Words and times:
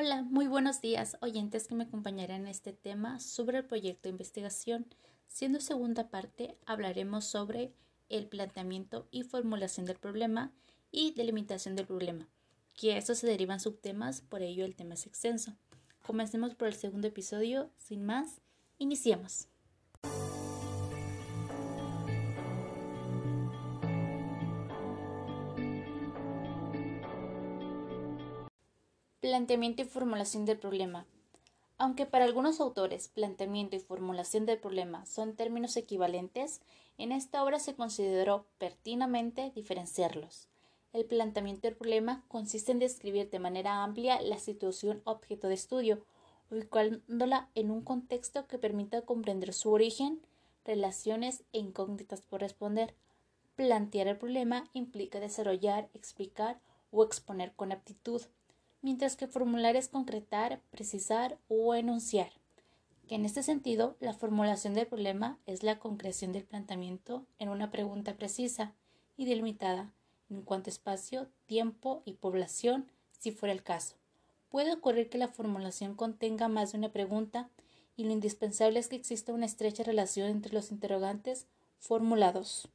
Hola, 0.00 0.22
muy 0.22 0.46
buenos 0.46 0.80
días, 0.80 1.16
oyentes 1.22 1.66
que 1.66 1.74
me 1.74 1.82
acompañarán 1.82 2.42
en 2.42 2.46
este 2.46 2.72
tema 2.72 3.18
sobre 3.18 3.58
el 3.58 3.64
proyecto 3.64 4.02
de 4.04 4.12
investigación. 4.12 4.86
Siendo 5.26 5.60
segunda 5.60 6.08
parte, 6.08 6.56
hablaremos 6.66 7.24
sobre 7.24 7.72
el 8.08 8.28
planteamiento 8.28 9.08
y 9.10 9.24
formulación 9.24 9.86
del 9.86 9.98
problema 9.98 10.52
y 10.92 11.14
delimitación 11.14 11.74
del 11.74 11.88
problema, 11.88 12.28
que 12.74 12.96
a 12.96 13.02
se 13.02 13.26
derivan 13.26 13.58
subtemas, 13.58 14.20
por 14.20 14.40
ello 14.40 14.64
el 14.64 14.76
tema 14.76 14.94
es 14.94 15.04
extenso. 15.04 15.56
Comencemos 16.06 16.54
por 16.54 16.68
el 16.68 16.74
segundo 16.74 17.08
episodio, 17.08 17.72
sin 17.76 18.06
más, 18.06 18.40
iniciemos. 18.78 19.48
Planteamiento 29.28 29.82
y 29.82 29.84
formulación 29.84 30.46
del 30.46 30.58
problema. 30.58 31.04
Aunque 31.76 32.06
para 32.06 32.24
algunos 32.24 32.60
autores 32.60 33.08
planteamiento 33.08 33.76
y 33.76 33.78
formulación 33.78 34.46
del 34.46 34.58
problema 34.58 35.04
son 35.04 35.36
términos 35.36 35.76
equivalentes, 35.76 36.62
en 36.96 37.12
esta 37.12 37.44
obra 37.44 37.58
se 37.58 37.74
consideró 37.74 38.46
pertinamente 38.56 39.52
diferenciarlos. 39.54 40.48
El 40.94 41.04
planteamiento 41.04 41.68
del 41.68 41.76
problema 41.76 42.24
consiste 42.28 42.72
en 42.72 42.78
describir 42.78 43.28
de 43.28 43.38
manera 43.38 43.84
amplia 43.84 44.18
la 44.22 44.38
situación 44.38 45.02
objeto 45.04 45.48
de 45.48 45.54
estudio, 45.56 46.06
ubicándola 46.50 47.50
en 47.54 47.70
un 47.70 47.82
contexto 47.82 48.46
que 48.46 48.56
permita 48.56 49.02
comprender 49.02 49.52
su 49.52 49.70
origen, 49.70 50.22
relaciones 50.64 51.44
e 51.52 51.58
incógnitas 51.58 52.22
por 52.22 52.40
responder. 52.40 52.94
Plantear 53.56 54.08
el 54.08 54.16
problema 54.16 54.70
implica 54.72 55.20
desarrollar, 55.20 55.90
explicar 55.92 56.62
o 56.90 57.04
exponer 57.04 57.52
con 57.52 57.72
aptitud 57.72 58.22
mientras 58.82 59.16
que 59.16 59.26
formular 59.26 59.76
es 59.76 59.88
concretar, 59.88 60.60
precisar 60.70 61.38
o 61.48 61.74
enunciar, 61.74 62.30
que 63.06 63.14
en 63.14 63.24
este 63.24 63.42
sentido 63.42 63.96
la 64.00 64.14
formulación 64.14 64.74
del 64.74 64.86
problema 64.86 65.38
es 65.46 65.62
la 65.62 65.78
concreción 65.78 66.32
del 66.32 66.44
planteamiento 66.44 67.26
en 67.38 67.48
una 67.48 67.70
pregunta 67.70 68.16
precisa 68.16 68.74
y 69.16 69.24
delimitada 69.24 69.92
en 70.30 70.42
cuanto 70.42 70.68
a 70.68 70.72
espacio, 70.72 71.28
tiempo 71.46 72.02
y 72.04 72.12
población, 72.12 72.90
si 73.18 73.32
fuera 73.32 73.52
el 73.52 73.62
caso. 73.62 73.96
Puede 74.50 74.72
ocurrir 74.72 75.08
que 75.08 75.18
la 75.18 75.28
formulación 75.28 75.94
contenga 75.94 76.48
más 76.48 76.72
de 76.72 76.78
una 76.78 76.92
pregunta 76.92 77.50
y 77.96 78.04
lo 78.04 78.12
indispensable 78.12 78.78
es 78.78 78.88
que 78.88 78.96
exista 78.96 79.32
una 79.32 79.46
estrecha 79.46 79.82
relación 79.82 80.28
entre 80.28 80.54
los 80.54 80.70
interrogantes 80.70 81.46
formulados. 81.78 82.68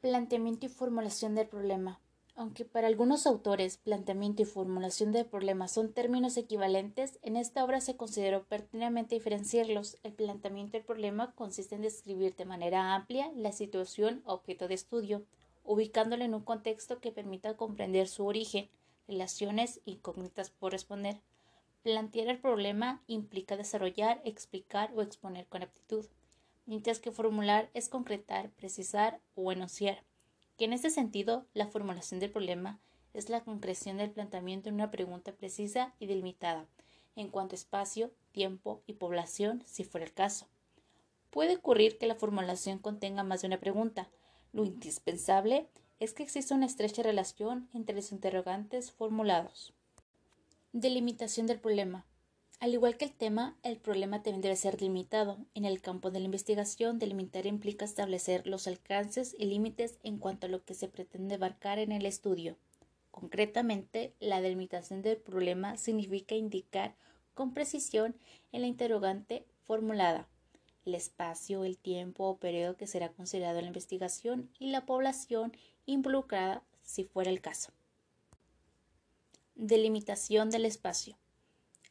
Planteamiento 0.00 0.66
y 0.66 0.68
formulación 0.68 1.34
del 1.34 1.48
problema. 1.48 2.00
Aunque 2.40 2.64
para 2.64 2.86
algunos 2.86 3.26
autores 3.26 3.76
planteamiento 3.76 4.40
y 4.40 4.46
formulación 4.46 5.12
del 5.12 5.26
problema 5.26 5.68
son 5.68 5.92
términos 5.92 6.38
equivalentes, 6.38 7.18
en 7.20 7.36
esta 7.36 7.62
obra 7.62 7.82
se 7.82 7.98
consideró 7.98 8.44
pertinentemente 8.44 9.14
diferenciarlos. 9.14 9.98
El 10.04 10.14
planteamiento 10.14 10.72
del 10.72 10.86
problema 10.86 11.34
consiste 11.34 11.74
en 11.74 11.82
describir 11.82 12.34
de 12.36 12.46
manera 12.46 12.94
amplia 12.94 13.30
la 13.36 13.52
situación 13.52 14.22
objeto 14.24 14.68
de 14.68 14.74
estudio, 14.74 15.22
ubicándolo 15.64 16.24
en 16.24 16.32
un 16.32 16.40
contexto 16.40 16.98
que 16.98 17.12
permita 17.12 17.58
comprender 17.58 18.08
su 18.08 18.24
origen, 18.24 18.70
relaciones 19.06 19.82
incógnitas 19.84 20.48
por 20.48 20.72
responder. 20.72 21.20
Plantear 21.82 22.28
el 22.28 22.38
problema 22.38 23.02
implica 23.06 23.58
desarrollar, 23.58 24.22
explicar 24.24 24.90
o 24.96 25.02
exponer 25.02 25.46
con 25.46 25.62
aptitud, 25.62 26.06
mientras 26.64 27.00
que 27.00 27.12
formular 27.12 27.68
es 27.74 27.90
concretar, 27.90 28.48
precisar 28.52 29.20
o 29.34 29.52
enunciar 29.52 30.04
que 30.60 30.66
en 30.66 30.74
este 30.74 30.90
sentido 30.90 31.46
la 31.54 31.68
formulación 31.68 32.20
del 32.20 32.32
problema 32.32 32.78
es 33.14 33.30
la 33.30 33.40
concreción 33.40 33.96
del 33.96 34.10
planteamiento 34.10 34.68
en 34.68 34.74
una 34.74 34.90
pregunta 34.90 35.32
precisa 35.32 35.94
y 35.98 36.04
delimitada 36.04 36.66
en 37.16 37.28
cuanto 37.28 37.54
a 37.54 37.56
espacio, 37.56 38.10
tiempo 38.32 38.82
y 38.86 38.92
población, 38.92 39.62
si 39.64 39.84
fuera 39.84 40.04
el 40.04 40.12
caso. 40.12 40.48
Puede 41.30 41.56
ocurrir 41.56 41.96
que 41.96 42.06
la 42.06 42.14
formulación 42.14 42.78
contenga 42.78 43.22
más 43.22 43.40
de 43.40 43.46
una 43.46 43.58
pregunta. 43.58 44.10
Lo 44.52 44.66
indispensable 44.66 45.66
es 45.98 46.12
que 46.12 46.24
exista 46.24 46.54
una 46.54 46.66
estrecha 46.66 47.02
relación 47.02 47.70
entre 47.72 47.96
los 47.96 48.12
interrogantes 48.12 48.92
formulados. 48.92 49.72
Delimitación 50.74 51.46
del 51.46 51.58
problema. 51.58 52.04
Al 52.60 52.74
igual 52.74 52.98
que 52.98 53.06
el 53.06 53.12
tema, 53.12 53.56
el 53.62 53.78
problema 53.78 54.22
también 54.22 54.42
debe 54.42 54.54
ser 54.54 54.76
delimitado. 54.76 55.38
En 55.54 55.64
el 55.64 55.80
campo 55.80 56.10
de 56.10 56.20
la 56.20 56.26
investigación, 56.26 56.98
delimitar 56.98 57.46
implica 57.46 57.86
establecer 57.86 58.46
los 58.46 58.66
alcances 58.66 59.34
y 59.38 59.46
límites 59.46 59.98
en 60.02 60.18
cuanto 60.18 60.46
a 60.46 60.50
lo 60.50 60.62
que 60.62 60.74
se 60.74 60.86
pretende 60.86 61.36
abarcar 61.36 61.78
en 61.78 61.90
el 61.90 62.04
estudio. 62.04 62.58
Concretamente, 63.10 64.12
la 64.20 64.42
delimitación 64.42 65.00
del 65.00 65.16
problema 65.16 65.78
significa 65.78 66.34
indicar 66.34 66.94
con 67.32 67.54
precisión 67.54 68.14
en 68.52 68.60
la 68.60 68.66
interrogante 68.66 69.46
formulada 69.66 70.28
el 70.84 70.94
espacio, 70.94 71.64
el 71.64 71.78
tiempo 71.78 72.24
o 72.24 72.36
periodo 72.36 72.76
que 72.76 72.86
será 72.86 73.10
considerado 73.10 73.58
en 73.58 73.64
la 73.64 73.68
investigación 73.68 74.50
y 74.58 74.70
la 74.70 74.84
población 74.84 75.52
involucrada 75.86 76.62
si 76.82 77.04
fuera 77.04 77.30
el 77.30 77.40
caso. 77.40 77.72
Delimitación 79.54 80.50
del 80.50 80.64
espacio. 80.64 81.16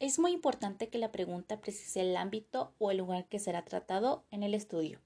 Es 0.00 0.18
muy 0.18 0.32
importante 0.32 0.88
que 0.88 0.96
la 0.96 1.12
pregunta 1.12 1.60
precise 1.60 2.00
el 2.00 2.16
ámbito 2.16 2.72
o 2.78 2.90
el 2.90 2.96
lugar 2.96 3.26
que 3.26 3.38
será 3.38 3.66
tratado 3.66 4.24
en 4.30 4.42
el 4.42 4.54
estudio. 4.54 4.98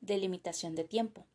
Delimitación 0.00 0.76
de 0.76 0.84
tiempo. 0.84 1.26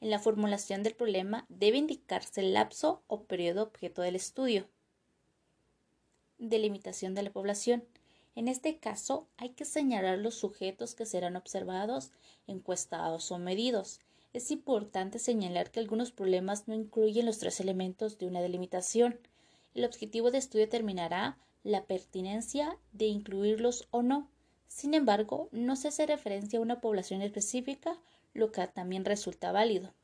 En 0.00 0.10
la 0.10 0.18
formulación 0.18 0.82
del 0.82 0.96
problema 0.96 1.46
debe 1.48 1.78
indicarse 1.78 2.40
el 2.40 2.52
lapso 2.52 3.00
o 3.06 3.22
periodo 3.22 3.62
objeto 3.62 4.02
del 4.02 4.16
estudio. 4.16 4.66
Delimitación 6.38 7.14
de 7.14 7.22
la 7.22 7.30
población. 7.30 7.84
En 8.34 8.48
este 8.48 8.78
caso 8.78 9.28
hay 9.36 9.50
que 9.50 9.64
señalar 9.64 10.18
los 10.18 10.34
sujetos 10.34 10.96
que 10.96 11.06
serán 11.06 11.36
observados, 11.36 12.10
encuestados 12.48 13.30
o 13.30 13.38
medidos. 13.38 14.00
Es 14.32 14.50
importante 14.50 15.20
señalar 15.20 15.70
que 15.70 15.78
algunos 15.78 16.10
problemas 16.10 16.66
no 16.66 16.74
incluyen 16.74 17.24
los 17.24 17.38
tres 17.38 17.60
elementos 17.60 18.18
de 18.18 18.26
una 18.26 18.40
delimitación. 18.40 19.20
El 19.74 19.84
objetivo 19.84 20.32
de 20.32 20.38
estudio 20.38 20.68
terminará 20.68 21.38
la 21.62 21.86
pertinencia 21.86 22.78
de 22.92 23.06
incluirlos 23.06 23.88
o 23.90 24.02
no. 24.02 24.30
Sin 24.68 24.94
embargo, 24.94 25.48
no 25.52 25.76
se 25.76 25.88
hace 25.88 26.06
referencia 26.06 26.58
a 26.58 26.62
una 26.62 26.80
población 26.80 27.22
específica, 27.22 27.98
lo 28.34 28.52
que 28.52 28.66
también 28.68 29.04
resulta 29.04 29.52
válido. 29.52 29.94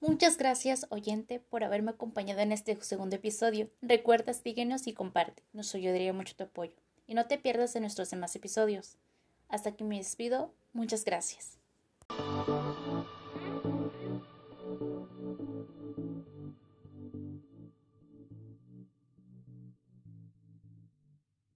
Muchas 0.00 0.38
gracias, 0.38 0.86
oyente, 0.90 1.40
por 1.40 1.64
haberme 1.64 1.90
acompañado 1.90 2.40
en 2.40 2.52
este 2.52 2.80
segundo 2.80 3.16
episodio. 3.16 3.70
Recuerda, 3.82 4.32
síguenos 4.34 4.86
y 4.86 4.94
comparte. 4.94 5.42
Nos 5.52 5.74
ayudaría 5.74 6.12
mucho 6.12 6.36
tu 6.36 6.44
apoyo. 6.44 6.74
Y 7.08 7.14
no 7.14 7.26
te 7.26 7.38
pierdas 7.38 7.74
de 7.74 7.80
nuestros 7.80 8.10
demás 8.10 8.36
episodios. 8.36 8.98
Hasta 9.48 9.70
aquí 9.70 9.84
me 9.84 9.98
despido. 9.98 10.52
Muchas 10.72 11.04
gracias. 11.04 11.58